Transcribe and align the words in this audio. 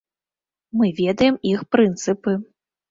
Мы 0.81 0.89
ведаем 1.01 1.39
іх 1.53 1.65
прынцыпы. 1.77 2.37